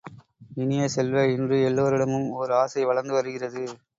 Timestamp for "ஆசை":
2.53-2.85